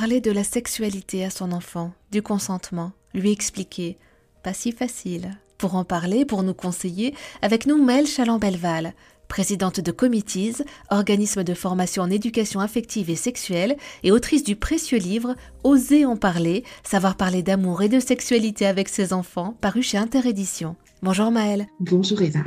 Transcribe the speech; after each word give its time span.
Parler 0.00 0.20
de 0.20 0.32
la 0.32 0.42
sexualité 0.42 1.24
à 1.24 1.30
son 1.30 1.52
enfant, 1.52 1.92
du 2.10 2.20
consentement, 2.20 2.90
lui 3.14 3.30
expliquer, 3.30 3.96
pas 4.42 4.52
si 4.52 4.72
facile. 4.72 5.38
Pour 5.56 5.76
en 5.76 5.84
parler, 5.84 6.24
pour 6.24 6.42
nous 6.42 6.52
conseiller, 6.52 7.14
avec 7.42 7.64
nous 7.64 7.80
Mel 7.80 8.04
Chaland-Belval, 8.04 8.92
présidente 9.28 9.78
de 9.78 9.92
Committees, 9.92 10.64
organisme 10.90 11.44
de 11.44 11.54
formation 11.54 12.02
en 12.02 12.10
éducation 12.10 12.58
affective 12.58 13.08
et 13.08 13.14
sexuelle, 13.14 13.76
et 14.02 14.10
autrice 14.10 14.42
du 14.42 14.56
précieux 14.56 14.98
livre 14.98 15.36
Oser 15.62 16.06
en 16.06 16.16
parler, 16.16 16.64
savoir 16.82 17.16
parler 17.16 17.44
d'amour 17.44 17.80
et 17.82 17.88
de 17.88 18.00
sexualité 18.00 18.66
avec 18.66 18.88
ses 18.88 19.12
enfants, 19.12 19.56
paru 19.60 19.84
chez 19.84 19.96
Interédition. 19.96 20.74
Bonjour 21.04 21.30
Maëlle. 21.30 21.68
Bonjour 21.78 22.20
Eva. 22.20 22.40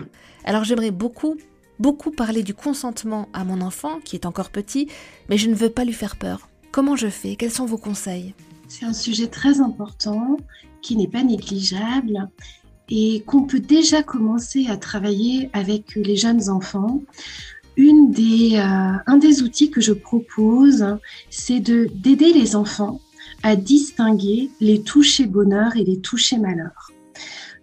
Alors 0.44 0.66
j'aimerais 0.66 0.92
beaucoup, 0.92 1.38
beaucoup 1.80 2.12
parler 2.12 2.44
du 2.44 2.54
consentement 2.54 3.30
à 3.32 3.46
mon 3.46 3.62
enfant, 3.62 4.02
qui 4.04 4.18
est 4.18 4.26
encore 4.26 4.50
petit, 4.50 4.90
mais 5.30 5.38
je 5.38 5.50
ne 5.50 5.56
veux 5.56 5.70
pas 5.70 5.86
lui 5.86 5.94
faire 5.94 6.18
peur. 6.18 6.50
Comment 6.78 6.96
je 6.96 7.08
fais? 7.08 7.36
Quels 7.36 7.50
sont 7.50 7.66
vos 7.66 7.80
conseils? 7.80 8.36
C'est 8.68 8.86
un 8.86 8.94
sujet 8.94 9.26
très 9.26 9.62
important 9.62 10.38
qui 10.84 10.96
n'est 10.96 11.08
pas 11.08 11.24
négligeable 11.24 12.30
et 12.88 13.24
qu'on 13.26 13.48
peut 13.48 13.60
déjà 13.60 14.04
commencer 14.04 14.68
à 14.70 14.78
travailler 14.78 15.50
avec 15.54 15.96
les 15.96 16.16
jeunes 16.16 16.50
enfants. 16.50 17.02
Une 17.78 18.12
des, 18.12 18.58
euh, 18.58 18.94
un 19.08 19.18
des 19.18 19.42
outils 19.42 19.72
que 19.72 19.82
je 19.82 19.92
propose, 19.92 20.86
c'est 21.32 21.62
de, 21.62 21.90
d'aider 21.96 22.32
les 22.32 22.56
enfants 22.56 23.02
à 23.42 23.56
distinguer 23.56 24.52
les 24.62 24.84
touchés 24.84 25.26
bonheur 25.26 25.76
et 25.78 25.84
les 25.84 26.00
touchés 26.00 26.38
malheur. 26.38 26.92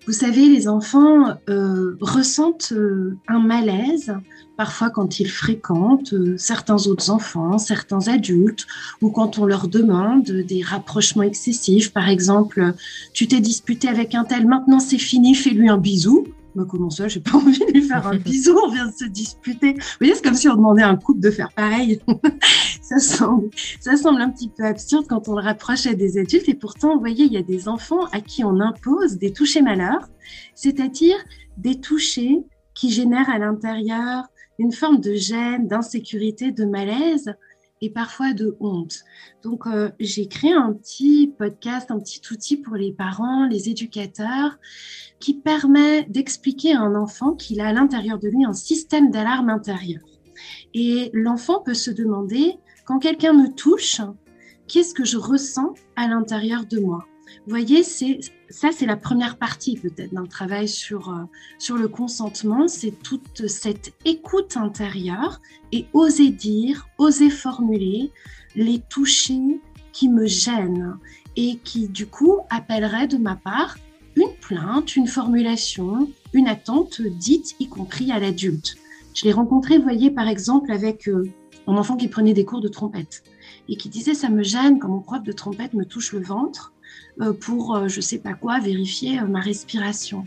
Vous 0.06 0.12
savez, 0.12 0.48
les 0.50 0.68
enfants 0.68 1.38
euh, 1.48 1.96
ressentent 2.00 2.72
euh, 2.72 3.16
un 3.26 3.38
malaise 3.38 4.14
parfois 4.58 4.90
quand 4.90 5.18
ils 5.18 5.30
fréquentent 5.30 6.12
euh, 6.12 6.36
certains 6.36 6.86
autres 6.86 7.10
enfants, 7.10 7.56
certains 7.56 8.06
adultes, 8.08 8.66
ou 9.00 9.10
quand 9.10 9.38
on 9.38 9.46
leur 9.46 9.66
demande 9.66 10.24
des 10.24 10.62
rapprochements 10.62 11.22
excessifs. 11.22 11.90
Par 11.92 12.10
exemple, 12.10 12.74
tu 13.14 13.26
t'es 13.26 13.40
disputé 13.40 13.88
avec 13.88 14.14
un 14.14 14.24
tel, 14.24 14.46
maintenant 14.46 14.78
c'est 14.78 14.98
fini, 14.98 15.34
fais-lui 15.34 15.70
un 15.70 15.78
bisou. 15.78 16.26
Bah, 16.54 16.64
comment 16.68 16.90
ça, 16.90 17.08
j'ai 17.08 17.20
pas 17.20 17.32
envie 17.34 17.58
de 17.58 17.72
lui 17.72 17.82
faire 17.82 18.06
un 18.06 18.16
bisou, 18.16 18.56
on 18.64 18.70
vient 18.70 18.86
de 18.86 18.92
se 18.92 19.04
disputer. 19.04 19.72
Vous 19.72 19.80
voyez, 19.98 20.14
c'est 20.14 20.24
comme 20.24 20.34
si 20.34 20.48
on 20.48 20.54
demandait 20.54 20.82
à 20.82 20.88
un 20.88 20.96
couple 20.96 21.20
de 21.20 21.30
faire 21.30 21.52
pareil. 21.52 22.00
ça, 22.82 22.98
semble, 22.98 23.50
ça 23.80 23.96
semble 23.96 24.20
un 24.20 24.30
petit 24.30 24.48
peu 24.48 24.64
absurde 24.64 25.06
quand 25.08 25.28
on 25.28 25.34
le 25.34 25.42
rapproche 25.42 25.86
à 25.86 25.94
des 25.94 26.18
adultes. 26.18 26.48
Et 26.48 26.54
pourtant, 26.54 26.94
vous 26.94 27.00
voyez, 27.00 27.24
il 27.24 27.32
y 27.32 27.36
a 27.36 27.42
des 27.42 27.68
enfants 27.68 28.04
à 28.12 28.20
qui 28.20 28.44
on 28.44 28.60
impose 28.60 29.18
des 29.18 29.32
touchés 29.32 29.62
malheurs, 29.62 30.08
c'est-à-dire 30.54 31.16
des 31.56 31.80
touchés 31.80 32.44
qui 32.74 32.90
génèrent 32.90 33.30
à 33.30 33.38
l'intérieur 33.38 34.24
une 34.58 34.72
forme 34.72 35.00
de 35.00 35.14
gêne, 35.14 35.66
d'insécurité, 35.66 36.52
de 36.52 36.64
malaise 36.64 37.34
et 37.80 37.90
parfois 37.90 38.32
de 38.32 38.56
honte. 38.60 39.00
Donc, 39.42 39.66
euh, 39.66 39.90
j'ai 40.00 40.26
créé 40.26 40.52
un 40.52 40.72
petit 40.72 41.32
podcast, 41.38 41.90
un 41.90 41.98
petit 41.98 42.20
outil 42.30 42.56
pour 42.56 42.76
les 42.76 42.92
parents, 42.92 43.46
les 43.46 43.68
éducateurs, 43.68 44.58
qui 45.20 45.34
permet 45.34 46.04
d'expliquer 46.04 46.74
à 46.74 46.80
un 46.80 46.94
enfant 46.94 47.34
qu'il 47.34 47.60
a 47.60 47.68
à 47.68 47.72
l'intérieur 47.72 48.18
de 48.18 48.28
lui 48.28 48.44
un 48.44 48.52
système 48.52 49.10
d'alarme 49.10 49.50
intérieur. 49.50 50.02
Et 50.72 51.10
l'enfant 51.12 51.60
peut 51.60 51.74
se 51.74 51.90
demander, 51.90 52.58
quand 52.84 52.98
quelqu'un 52.98 53.32
me 53.32 53.54
touche, 53.54 54.00
qu'est-ce 54.66 54.94
que 54.94 55.04
je 55.04 55.16
ressens 55.16 55.74
à 55.96 56.08
l'intérieur 56.08 56.66
de 56.66 56.80
moi? 56.80 57.06
Vous 57.46 57.50
voyez, 57.50 57.82
ça, 57.82 58.68
c'est 58.72 58.86
la 58.86 58.96
première 58.96 59.36
partie 59.36 59.76
peut-être 59.76 60.14
d'un 60.14 60.26
travail 60.26 60.68
sur, 60.68 61.10
euh, 61.10 61.24
sur 61.58 61.76
le 61.76 61.88
consentement, 61.88 62.68
c'est 62.68 62.92
toute 63.02 63.46
cette 63.48 63.92
écoute 64.04 64.56
intérieure 64.56 65.40
et 65.72 65.86
oser 65.92 66.30
dire, 66.30 66.88
oser 66.98 67.30
formuler 67.30 68.10
les 68.56 68.78
touchés 68.78 69.60
qui 69.92 70.08
me 70.08 70.26
gênent 70.26 70.96
et 71.36 71.56
qui 71.58 71.88
du 71.88 72.06
coup 72.06 72.38
appelleraient 72.50 73.08
de 73.08 73.18
ma 73.18 73.36
part 73.36 73.76
une 74.16 74.32
plainte, 74.40 74.96
une 74.96 75.06
formulation, 75.06 76.08
une 76.32 76.48
attente 76.48 77.02
dite 77.02 77.56
y 77.58 77.68
compris 77.68 78.12
à 78.12 78.18
l'adulte. 78.18 78.76
Je 79.14 79.24
l'ai 79.24 79.32
rencontré, 79.32 79.76
vous 79.76 79.84
voyez, 79.84 80.10
par 80.10 80.28
exemple, 80.28 80.72
avec 80.72 81.08
euh, 81.08 81.24
un 81.66 81.76
enfant 81.76 81.96
qui 81.96 82.08
prenait 82.08 82.34
des 82.34 82.44
cours 82.44 82.60
de 82.60 82.68
trompette 82.68 83.22
et 83.68 83.76
qui 83.76 83.88
disait 83.88 84.14
ça 84.14 84.28
me 84.28 84.42
gêne 84.42 84.78
quand 84.78 84.88
mon 84.88 85.00
prof 85.00 85.22
de 85.22 85.32
trompette 85.32 85.74
me 85.74 85.84
touche 85.84 86.12
le 86.12 86.20
ventre 86.20 86.73
pour, 87.32 87.76
euh, 87.76 87.88
je 87.88 88.00
sais 88.00 88.18
pas 88.18 88.34
quoi, 88.34 88.58
vérifier 88.58 89.20
euh, 89.20 89.26
ma 89.26 89.40
respiration. 89.40 90.26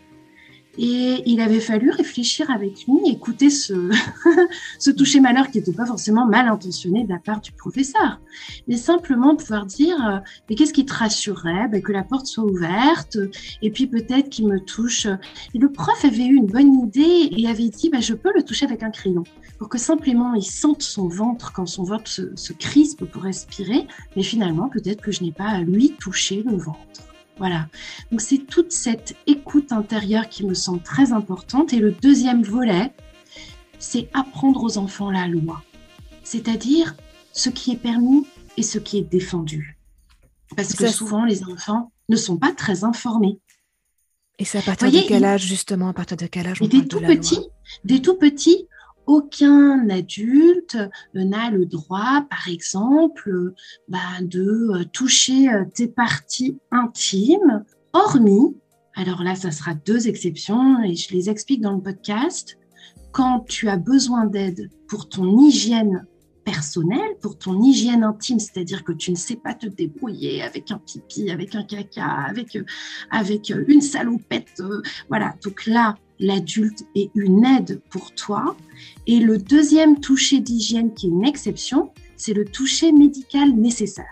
Et 0.78 1.24
il 1.26 1.42
avait 1.42 1.60
fallu 1.60 1.90
réfléchir 1.90 2.52
avec 2.52 2.86
lui, 2.86 3.12
écouter 3.12 3.50
ce, 3.50 3.90
ce 4.80 4.92
toucher 4.92 5.20
malheur 5.20 5.50
qui 5.50 5.58
n'était 5.58 5.74
pas 5.74 5.86
forcément 5.86 6.26
mal 6.26 6.48
intentionné 6.48 7.04
de 7.04 7.10
la 7.10 7.20
part 7.20 7.42
du 7.42 7.52
professeur, 7.52 8.20
mais 8.68 8.78
simplement 8.78 9.36
pouvoir 9.36 9.66
dire 9.66 10.22
mais 10.50 10.56
qu'est-ce 10.56 10.74
qui 10.74 10.86
te 10.86 10.94
rassurerait? 10.94 11.68
Ben, 11.68 11.82
Que 11.82 11.92
la 11.92 12.04
porte 12.04 12.28
soit 12.28 12.44
ouverte, 12.44 13.18
et 13.62 13.72
puis 13.72 13.88
peut-être 13.88 14.30
qu'il 14.30 14.48
me 14.48 14.60
touche. 14.60 15.08
Et 15.54 15.58
le 15.58 15.72
prof 15.72 16.04
avait 16.06 16.26
eu 16.26 16.36
une 16.36 16.48
bonne 16.48 16.74
idée 16.74 17.30
et 17.32 17.48
avait 17.48 17.70
dit 17.70 17.90
ben, 17.90 18.02
je 18.02 18.14
peux 18.14 18.32
le 18.36 18.44
toucher 18.44 18.66
avec 18.66 18.84
un 18.84 18.92
crayon 18.92 19.24
pour 19.58 19.70
que 19.70 19.78
simplement 19.78 20.34
il 20.36 20.44
sente 20.44 20.84
son 20.84 21.08
ventre 21.08 21.52
quand 21.54 21.66
son 21.66 21.84
ventre 21.84 22.08
se, 22.10 22.36
se 22.36 22.54
crispe 22.54 23.06
pour 23.06 23.24
respirer, 23.24 23.88
mais 24.16 24.24
finalement 24.24 24.70
peut-être 24.70 25.02
que 25.02 25.12
je 25.12 25.24
n'ai 25.24 25.32
pas 25.32 25.50
à 25.50 25.62
lui 25.62 25.94
toucher 26.00 26.44
le 26.44 26.56
ventre. 26.58 27.17
Voilà. 27.40 27.68
Donc 28.12 28.22
c'est 28.22 28.40
toute 28.40 28.72
cette 28.72 29.16
écoute 29.28 29.72
intérieure 29.72 30.30
qui 30.30 30.46
me 30.46 30.54
semble 30.54 30.82
très 30.82 31.12
importante. 31.12 31.74
Et 31.74 31.80
le 31.80 31.92
deuxième 31.92 32.44
volet, 32.44 32.94
c'est 33.80 34.10
apprendre 34.14 34.64
aux 34.64 34.78
enfants 34.78 35.12
la 35.12 35.28
loi, 35.28 35.62
c'est-à-dire 36.24 36.96
ce 37.32 37.50
qui 37.50 37.72
est 37.72 37.78
permis 37.78 38.26
et 38.58 38.64
ce 38.64 38.80
qui 38.80 38.98
est 38.98 39.10
défendu. 39.10 39.78
Parce 40.56 40.74
que 40.74 40.88
souvent 40.88 41.26
les 41.26 41.44
enfants 41.44 41.92
ne 42.10 42.16
sont 42.16 42.38
pas 42.38 42.54
très 42.54 42.84
informés. 42.84 43.40
Et 44.40 44.46
c'est 44.46 44.60
à 44.60 44.62
partir 44.62 44.92
de 44.92 45.08
quel 45.08 45.26
âge 45.26 45.46
justement 45.46 45.90
À 45.90 45.94
partir 45.94 46.18
de 46.18 46.28
quel 46.28 46.48
âge 46.48 46.60
Des 46.60 46.88
tout 46.88 47.00
petits, 47.00 47.42
des 47.84 48.02
tout 48.02 48.16
petits, 48.16 48.68
aucun 49.08 49.90
adulte 49.90 50.78
n'a 51.14 51.50
le 51.50 51.66
droit, 51.66 52.26
par 52.30 52.48
exemple, 52.50 53.54
bah, 53.88 53.98
de 54.22 54.70
euh, 54.74 54.84
toucher 54.92 55.50
euh, 55.50 55.64
tes 55.74 55.88
parties 55.88 56.60
intimes, 56.72 57.64
hormis, 57.94 58.56
alors 58.96 59.24
là, 59.24 59.36
ça 59.36 59.52
sera 59.52 59.74
deux 59.74 60.08
exceptions 60.08 60.84
et 60.84 60.96
je 60.96 61.14
les 61.14 61.30
explique 61.30 61.62
dans 61.62 61.74
le 61.74 61.82
podcast, 61.82 62.58
quand 63.12 63.46
tu 63.48 63.70
as 63.70 63.78
besoin 63.78 64.26
d'aide 64.26 64.70
pour 64.88 65.08
ton 65.08 65.40
hygiène 65.40 66.06
personnelle, 66.44 67.16
pour 67.22 67.38
ton 67.38 67.62
hygiène 67.62 68.04
intime, 68.04 68.40
c'est-à-dire 68.40 68.84
que 68.84 68.92
tu 68.92 69.12
ne 69.12 69.16
sais 69.16 69.36
pas 69.36 69.54
te 69.54 69.68
débrouiller 69.68 70.42
avec 70.42 70.72
un 70.72 70.80
pipi, 70.80 71.30
avec 71.30 71.56
un 71.56 71.64
caca, 71.64 72.06
avec, 72.06 72.56
euh, 72.56 72.64
avec 73.12 73.54
une 73.68 73.82
salopette, 73.82 74.62
voilà. 75.10 75.36
Donc 75.44 75.66
là, 75.66 75.96
l'adulte 76.20 76.86
est 76.96 77.12
une 77.16 77.46
aide 77.46 77.82
pour 77.90 78.14
toi. 78.14 78.56
Et 79.06 79.20
le 79.20 79.38
deuxième 79.38 80.00
toucher 80.00 80.40
d'hygiène 80.40 80.94
qui 80.94 81.08
est 81.08 81.10
une 81.10 81.26
exception, 81.26 81.92
c'est 82.16 82.34
le 82.34 82.46
toucher 82.46 82.92
médical 82.92 83.52
nécessaire. 83.54 84.06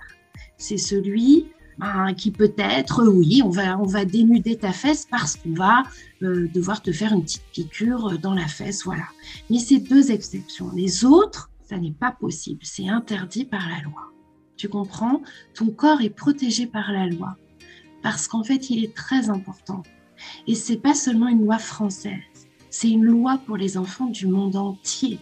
C'est 0.57 0.77
celui 0.77 1.47
ben, 1.77 2.13
qui 2.13 2.31
peut 2.31 2.53
être, 2.57 3.05
oui, 3.05 3.41
on 3.43 3.49
va, 3.49 3.77
on 3.79 3.85
va 3.85 4.05
dénuder 4.05 4.55
ta 4.55 4.71
fesse 4.71 5.07
parce 5.09 5.35
qu'on 5.35 5.53
va 5.53 5.83
euh, 6.23 6.47
devoir 6.53 6.81
te 6.81 6.91
faire 6.91 7.13
une 7.13 7.23
petite 7.23 7.45
piqûre 7.51 8.17
dans 8.19 8.33
la 8.33 8.47
fesse, 8.47 8.85
voilà. 8.85 9.05
Mais 9.49 9.59
c'est 9.59 9.79
deux 9.79 10.11
exceptions. 10.11 10.71
Les 10.73 11.03
autres, 11.03 11.49
ça 11.67 11.77
n'est 11.77 11.91
pas 11.91 12.11
possible. 12.11 12.61
C'est 12.63 12.87
interdit 12.87 13.45
par 13.45 13.67
la 13.67 13.81
loi. 13.81 14.11
Tu 14.55 14.69
comprends? 14.69 15.21
Ton 15.53 15.67
corps 15.67 16.01
est 16.01 16.09
protégé 16.09 16.65
par 16.65 16.91
la 16.91 17.07
loi. 17.07 17.35
Parce 18.01 18.27
qu'en 18.27 18.43
fait, 18.43 18.69
il 18.69 18.83
est 18.83 18.95
très 18.95 19.29
important 19.29 19.83
et 20.47 20.55
c'est 20.55 20.77
pas 20.77 20.93
seulement 20.93 21.27
une 21.27 21.43
loi 21.43 21.57
française, 21.57 22.47
c'est 22.69 22.89
une 22.89 23.05
loi 23.05 23.39
pour 23.45 23.57
les 23.57 23.77
enfants 23.77 24.07
du 24.07 24.27
monde 24.27 24.55
entier. 24.55 25.19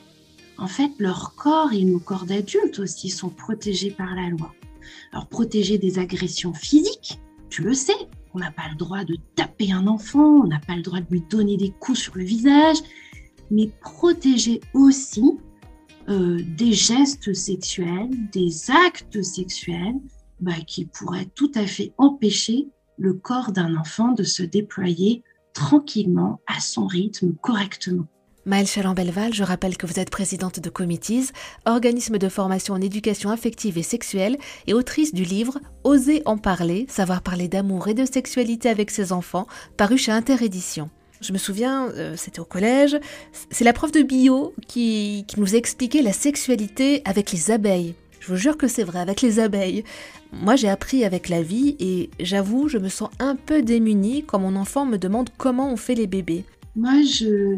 En 0.57 0.67
fait, 0.67 0.91
leur 0.99 1.35
corps 1.35 1.73
et 1.73 1.83
nos 1.83 1.99
corps 1.99 2.25
d'adultes 2.25 2.79
aussi 2.79 3.09
sont 3.09 3.29
protégés 3.29 3.91
par 3.91 4.15
la 4.15 4.29
loi. 4.29 4.53
Alors, 5.11 5.27
protégés 5.27 5.77
des 5.77 5.99
agressions 5.99 6.53
physiques, 6.53 7.19
tu 7.49 7.63
le 7.63 7.73
sais, 7.73 7.93
on 8.33 8.39
n'a 8.39 8.51
pas 8.51 8.67
le 8.69 8.75
droit 8.75 9.03
de 9.03 9.17
taper 9.35 9.71
un 9.71 9.87
enfant, 9.87 10.41
on 10.43 10.47
n'a 10.47 10.59
pas 10.59 10.75
le 10.75 10.81
droit 10.81 10.99
de 10.99 11.09
lui 11.09 11.21
donner 11.29 11.57
des 11.57 11.71
coups 11.71 11.99
sur 11.99 12.17
le 12.17 12.23
visage, 12.23 12.77
mais 13.51 13.69
protégés 13.81 14.61
aussi 14.73 15.37
euh, 16.09 16.41
des 16.57 16.73
gestes 16.73 17.33
sexuels, 17.33 18.09
des 18.31 18.71
actes 18.71 19.21
sexuels 19.21 19.99
bah, 20.39 20.59
qui 20.65 20.85
pourraient 20.85 21.29
tout 21.35 21.51
à 21.55 21.65
fait 21.65 21.93
empêcher 21.97 22.67
le 22.97 23.13
corps 23.13 23.51
d'un 23.51 23.75
enfant 23.75 24.11
de 24.11 24.23
se 24.23 24.43
déployer 24.43 25.23
tranquillement, 25.53 26.41
à 26.47 26.59
son 26.59 26.87
rythme, 26.87 27.33
correctement. 27.41 28.07
Maëlle 28.45 28.67
Chaland-Belval, 28.67 29.33
je 29.33 29.43
rappelle 29.43 29.77
que 29.77 29.85
vous 29.85 29.99
êtes 29.99 30.09
présidente 30.09 30.59
de 30.59 30.69
Committees, 30.69 31.31
organisme 31.65 32.17
de 32.17 32.27
formation 32.27 32.73
en 32.73 32.81
éducation 32.81 33.29
affective 33.29 33.77
et 33.77 33.83
sexuelle, 33.83 34.37
et 34.67 34.73
autrice 34.73 35.13
du 35.13 35.23
livre 35.23 35.59
Oser 35.85 36.21
en 36.25 36.37
parler, 36.37 36.85
savoir 36.89 37.21
parler 37.21 37.47
d'amour 37.47 37.87
et 37.87 37.93
de 37.93 38.05
sexualité 38.05 38.67
avec 38.67 38.91
ses 38.91 39.13
enfants, 39.13 39.47
paru 39.77 39.97
chez 39.97 40.11
Interédition. 40.11 40.89
Je 41.21 41.31
me 41.31 41.37
souviens, 41.37 41.87
euh, 41.91 42.15
c'était 42.17 42.41
au 42.41 42.45
collège, 42.45 42.99
c'est 43.49 43.63
la 43.63 43.71
prof 43.71 43.93
de 43.93 44.01
bio 44.01 44.53
qui, 44.67 45.23
qui 45.25 45.39
nous 45.39 45.55
a 45.55 45.57
expliqué 45.57 46.01
la 46.01 46.11
sexualité 46.11 47.01
avec 47.05 47.31
les 47.31 47.49
abeilles. 47.49 47.95
Je 48.23 48.29
vous 48.29 48.37
jure 48.37 48.55
que 48.55 48.69
c'est 48.69 48.85
vrai, 48.85 48.99
avec 48.99 49.21
les 49.21 49.41
abeilles. 49.41 49.83
Moi, 50.31 50.55
j'ai 50.55 50.69
appris 50.69 51.03
avec 51.03 51.27
la 51.27 51.41
vie 51.41 51.75
et 51.81 52.09
j'avoue, 52.21 52.69
je 52.69 52.77
me 52.77 52.87
sens 52.87 53.09
un 53.19 53.35
peu 53.35 53.61
démunie 53.61 54.23
quand 54.23 54.39
mon 54.39 54.55
enfant 54.55 54.85
me 54.85 54.97
demande 54.97 55.29
comment 55.37 55.69
on 55.69 55.75
fait 55.75 55.93
les 55.93 56.07
bébés. 56.07 56.45
Moi, 56.75 56.93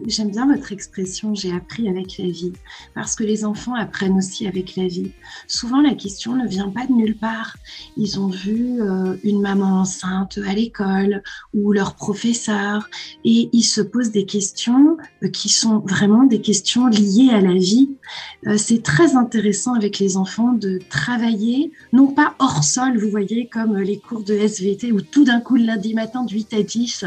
j'aime 0.08 0.32
bien 0.32 0.52
votre 0.52 0.74
expression 0.74 1.36
j'ai 1.36 1.54
appris 1.54 1.88
avec 1.88 2.18
la 2.18 2.26
vie, 2.26 2.52
parce 2.96 3.16
que 3.16 3.24
les 3.24 3.46
enfants 3.46 3.76
apprennent 3.76 4.18
aussi 4.18 4.46
avec 4.46 4.76
la 4.76 4.88
vie. 4.88 5.12
Souvent, 5.48 5.82
la 5.82 5.94
question 5.94 6.36
ne 6.36 6.48
vient 6.48 6.70
pas 6.70 6.86
de 6.86 6.92
nulle 6.92 7.16
part. 7.16 7.56
Ils 7.96 8.20
ont 8.20 8.28
vu 8.28 8.82
euh, 8.82 9.16
une 9.24 9.40
maman 9.42 9.80
enceinte 9.80 10.38
à 10.46 10.54
l'école 10.54 11.24
ou 11.54 11.72
leur 11.72 11.96
professeur, 11.96 12.90
et 13.24 13.50
ils 13.54 13.64
se 13.64 13.80
posent 13.80 14.12
des 14.12 14.26
questions 14.26 14.98
euh, 15.24 15.30
qui 15.30 15.48
sont 15.48 15.80
vraiment 15.80 16.24
des 16.24 16.42
questions 16.42 16.88
liées 16.88 17.30
à 17.32 17.40
la 17.40 17.54
vie. 17.54 17.95
Euh, 18.48 18.58
c'est 18.58 18.84
très 18.84 19.16
intéressant 19.16 19.74
avec 19.74 20.00
les 20.00 20.18
enfants 20.18 20.54
de 20.54 20.80
travailler, 20.90 21.72
non 21.94 22.08
pas 22.08 22.36
hors 22.40 22.64
sol, 22.64 22.98
vous 22.98 23.10
voyez, 23.10 23.48
comme 23.48 23.78
les 23.78 24.00
cours 24.00 24.24
de 24.24 24.34
SVT, 24.34 24.92
où 24.92 25.02
tout 25.02 25.24
d'un 25.24 25.42
coup, 25.42 25.56
le 25.56 25.64
lundi 25.64 25.94
matin, 25.94 26.24
de 26.24 26.32
8 26.32 26.54
à 26.54 26.64
10, 26.64 27.06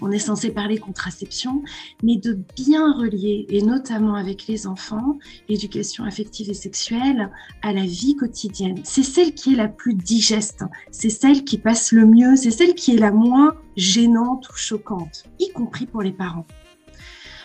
on 0.00 0.10
est 0.10 0.18
censé 0.18 0.50
parler 0.50 0.78
contraception 0.78 1.62
mais 2.02 2.16
de 2.16 2.38
bien 2.56 2.92
relier, 2.92 3.46
et 3.48 3.62
notamment 3.62 4.14
avec 4.14 4.46
les 4.46 4.66
enfants, 4.66 5.18
l'éducation 5.48 6.04
affective 6.04 6.50
et 6.50 6.54
sexuelle 6.54 7.30
à 7.62 7.72
la 7.72 7.82
vie 7.82 8.16
quotidienne. 8.16 8.80
C'est 8.84 9.02
celle 9.02 9.34
qui 9.34 9.54
est 9.54 9.56
la 9.56 9.68
plus 9.68 9.94
digeste, 9.94 10.64
c'est 10.90 11.10
celle 11.10 11.44
qui 11.44 11.58
passe 11.58 11.92
le 11.92 12.06
mieux, 12.06 12.36
c'est 12.36 12.50
celle 12.50 12.74
qui 12.74 12.94
est 12.94 12.98
la 12.98 13.12
moins 13.12 13.54
gênante 13.76 14.48
ou 14.48 14.56
choquante, 14.56 15.24
y 15.38 15.50
compris 15.52 15.86
pour 15.86 16.02
les 16.02 16.12
parents. 16.12 16.46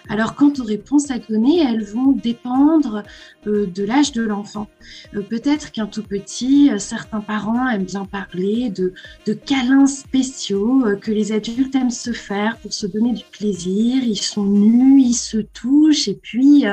Alors, 0.10 0.36
quant 0.36 0.54
aux 0.60 0.63
réponses 0.63 1.10
à 1.10 1.18
donner, 1.18 1.62
elles 1.62 1.84
vont 1.84 2.12
dépendre 2.12 3.04
euh, 3.48 3.66
de 3.66 3.84
l'âge 3.84 4.12
de 4.12 4.22
l'enfant. 4.22 4.68
Euh, 5.16 5.22
peut-être 5.22 5.72
qu'un 5.72 5.88
tout 5.88 6.04
petit, 6.04 6.69
euh, 6.72 6.78
certains 6.78 7.22
parents 7.22 7.68
aiment 7.69 7.86
bien 7.86 8.06
parler 8.06 8.69
de, 8.69 8.94
de 9.25 9.34
câlins 9.34 9.88
spéciaux 9.88 10.84
que 11.02 11.12
les 11.12 11.31
adultes 11.31 11.75
aiment 11.75 11.90
se 11.90 12.12
faire 12.12 12.57
pour 12.57 12.74
se 12.74 12.86
donner 12.86 13.13
du 13.13 13.24
plaisir. 13.31 14.04
Ils 14.04 14.22
sont 14.22 14.46
nus, 14.46 15.02
ils 15.02 15.13
se 15.13 15.38
touchent 15.38 16.07
et 16.07 16.16
puis 16.16 16.66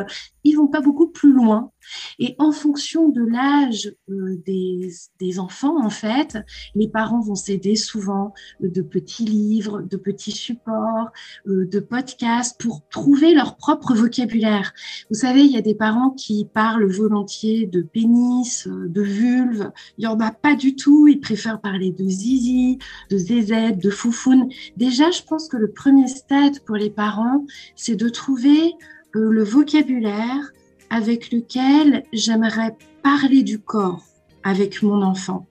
ils 0.45 0.55
vont 0.55 0.67
pas 0.67 0.81
beaucoup 0.81 1.09
plus 1.09 1.33
loin. 1.33 1.71
Et 2.19 2.35
en 2.39 2.53
fonction 2.53 3.09
de 3.09 3.23
l'âge 3.23 3.95
euh, 4.11 4.41
des, 4.47 5.39
enfants, 5.39 5.83
en 5.83 5.91
fait, 5.91 6.39
les 6.75 6.89
parents 6.89 7.21
vont 7.21 7.35
s'aider 7.35 7.75
souvent 7.77 8.35
de 8.61 8.83
petits 8.83 9.25
livres, 9.25 9.83
de 9.83 9.97
petits 9.97 10.33
supports, 10.33 11.11
euh, 11.47 11.67
de 11.67 11.81
podcasts 11.81 12.61
pour 12.61 12.87
trouver 12.89 13.35
leur 13.35 13.57
propre 13.57 13.95
vocabulaire. 13.95 14.73
Vous 15.11 15.17
savez, 15.17 15.41
il 15.41 15.53
y 15.53 15.57
a 15.57 15.63
des 15.63 15.75
parents 15.75 16.11
qui 16.11 16.45
parlent 16.53 16.91
volontiers 16.91 17.67
de 17.67 17.83
pénis, 17.83 18.67
euh, 18.67 18.89
de 18.89 19.03
vulve. 19.03 19.71
Il 19.99 20.05
y 20.05 20.07
en 20.07 20.21
a 20.21 20.33
pas 20.33 20.55
du 20.55 20.77
tout. 20.77 21.09
Ils 21.09 21.21
préfèrent 21.21 21.61
parler 21.61 21.93
de 21.93 22.07
zizi, 22.09 22.79
de 23.11 23.19
zézette, 23.19 23.79
de 23.79 23.91
foufoune. 23.91 24.49
Déjà, 24.77 25.11
je 25.11 25.23
pense 25.23 25.49
que 25.49 25.57
le 25.57 25.71
premier 25.71 26.09
stade 26.09 26.61
pour 26.65 26.77
les 26.77 26.91
parents, 26.91 27.47
c'est 27.77 27.97
de 27.97 28.09
trouver 28.09 28.75
le 29.15 29.45
vocabulaire 29.45 30.53
avec 30.93 31.33
lequel 31.33 32.05
j'aimerais 32.13 32.77
parler 33.03 33.43
du 33.43 33.59
corps 33.59 34.05
avec 34.45 34.83
mon 34.83 35.01
enfant. 35.01 35.47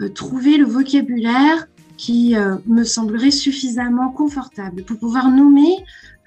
Euh, 0.00 0.08
trouver 0.08 0.56
le 0.56 0.66
vocabulaire 0.66 1.68
qui 1.96 2.34
euh, 2.34 2.56
me 2.66 2.82
semblerait 2.82 3.30
suffisamment 3.30 4.10
confortable 4.10 4.82
pour 4.82 4.98
pouvoir 4.98 5.30
nommer 5.30 5.76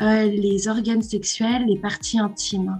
euh, 0.02 0.24
les 0.24 0.70
organes 0.70 1.02
sexuels, 1.02 1.66
les 1.68 1.78
parties 1.78 2.20
intimes. 2.20 2.80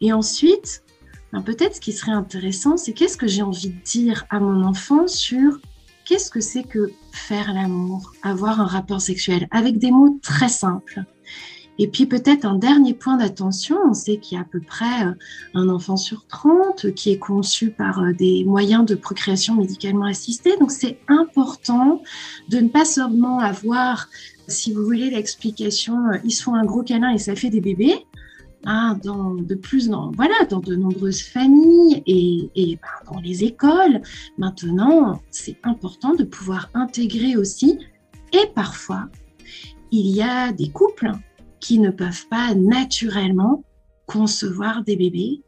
Et 0.00 0.12
ensuite, 0.12 0.84
ben, 1.32 1.42
peut-être 1.42 1.74
ce 1.74 1.80
qui 1.80 1.92
serait 1.92 2.12
intéressant, 2.12 2.76
c'est 2.76 2.92
qu'est-ce 2.92 3.16
que 3.16 3.26
j'ai 3.26 3.42
envie 3.42 3.70
de 3.70 3.82
dire 3.84 4.26
à 4.30 4.38
mon 4.38 4.62
enfant 4.62 5.08
sur 5.08 5.58
qu'est-ce 6.04 6.30
que 6.30 6.40
c'est 6.40 6.62
que 6.62 6.92
faire 7.10 7.52
l'amour, 7.52 8.12
avoir 8.22 8.60
un 8.60 8.66
rapport 8.66 9.00
sexuel, 9.00 9.48
avec 9.50 9.78
des 9.78 9.90
mots 9.90 10.20
très 10.22 10.48
simples. 10.48 11.04
Et 11.78 11.88
puis 11.88 12.06
peut-être 12.06 12.44
un 12.44 12.56
dernier 12.56 12.94
point 12.94 13.16
d'attention, 13.16 13.76
on 13.86 13.94
sait 13.94 14.16
qu'il 14.16 14.36
y 14.36 14.38
a 14.38 14.42
à 14.42 14.46
peu 14.46 14.60
près 14.60 15.06
euh, 15.06 15.12
un 15.54 15.68
enfant 15.68 15.96
sur 15.96 16.26
30 16.26 16.92
qui 16.94 17.10
est 17.10 17.18
conçu 17.18 17.70
par 17.70 18.00
euh, 18.00 18.12
des 18.12 18.44
moyens 18.44 18.86
de 18.86 18.94
procréation 18.94 19.54
médicalement 19.56 20.06
assistés. 20.06 20.56
Donc 20.58 20.70
c'est 20.70 20.98
important 21.08 22.02
de 22.48 22.58
ne 22.58 22.68
pas 22.68 22.84
seulement 22.84 23.40
avoir, 23.40 24.08
si 24.48 24.72
vous 24.72 24.84
voulez, 24.84 25.10
l'explication, 25.10 26.08
euh, 26.08 26.18
ils 26.24 26.30
se 26.30 26.42
font 26.42 26.54
un 26.54 26.64
gros 26.64 26.82
câlin 26.82 27.12
et 27.12 27.18
ça 27.18 27.34
fait 27.34 27.50
des 27.50 27.60
bébés. 27.60 28.06
Hein, 28.68 28.98
dans 29.04 29.34
de 29.34 29.54
plus 29.54 29.90
dans 29.90 30.10
voilà 30.12 30.34
dans 30.50 30.58
de 30.58 30.74
nombreuses 30.74 31.22
familles 31.22 32.02
et, 32.06 32.50
ben, 32.82 33.12
dans 33.12 33.20
les 33.20 33.44
écoles 33.44 34.00
maintenant 34.38 35.20
c'est 35.30 35.56
important 35.62 36.14
de 36.14 36.24
pouvoir 36.24 36.68
intégrer 36.74 37.36
aussi 37.36 37.78
et 38.32 38.46
parfois 38.56 39.08
il 39.92 40.08
y 40.08 40.20
a 40.20 40.52
des 40.52 40.70
couples 40.70 41.12
qui 41.66 41.80
ne 41.80 41.90
peuvent 41.90 42.28
pas 42.30 42.54
naturellement 42.54 43.64
concevoir 44.06 44.84
des 44.84 44.94
bébés. 44.94 45.42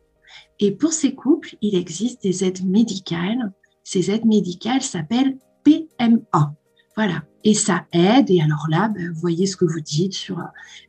Et 0.59 0.73
pour 0.73 0.93
ces 0.93 1.15
couples, 1.15 1.55
il 1.63 1.77
existe 1.77 2.25
des 2.25 2.43
aides 2.43 2.67
médicales. 2.67 3.53
Ces 3.85 4.11
aides 4.11 4.25
médicales 4.25 4.83
s'appellent 4.83 5.39
PMA. 5.63 6.57
Voilà. 6.97 7.23
Et 7.45 7.55
ça 7.55 7.87
aide. 7.93 8.31
Et 8.31 8.41
alors 8.41 8.67
là, 8.69 8.89
ben, 8.89 9.13
vous 9.13 9.21
voyez 9.21 9.47
ce 9.47 9.57
que 9.57 9.65
vous 9.65 9.81
dites 9.81 10.15
sur 10.15 10.41
euh, 10.41 10.45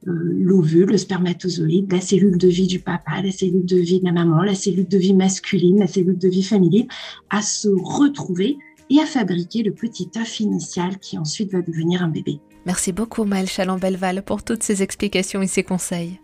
l'ovule, 0.08 0.90
le 0.90 0.98
spermatozoïde, 0.98 1.92
la 1.92 2.02
cellule 2.02 2.40
de 2.40 2.48
vie 2.48 2.66
du 2.66 2.80
papa, 2.80 3.22
la 3.22 3.32
cellule 3.32 3.68
de 3.68 3.78
vie 3.78 4.00
de 4.00 4.06
la 4.06 4.14
maman, 4.14 4.42
la 4.42 4.56
cellule 4.56 4.88
de 4.88 4.98
vie 4.98 5.14
masculine, 5.14 5.78
la 5.78 5.88
cellule 5.88 6.18
de 6.18 6.28
vie 6.28 6.42
familiale, 6.42 6.88
à 7.30 7.44
se 7.44 7.70
retrouver 7.70 8.58
et 8.90 9.00
à 9.00 9.06
fabriquer 9.06 9.62
le 9.62 9.76
petit 9.76 10.10
œuf 10.18 10.40
initial 10.40 10.98
qui 10.98 11.20
ensuite 11.20 11.52
va 11.52 11.62
devenir 11.62 12.02
un 12.02 12.10
bébé. 12.10 12.40
Merci 12.70 12.92
beaucoup 12.92 13.24
Maëlle 13.24 13.50
Chalon-Belval 13.50 14.22
pour 14.22 14.44
toutes 14.44 14.62
ces 14.62 14.84
explications 14.84 15.42
et 15.42 15.48
ces 15.48 15.64
conseils. 15.64 16.20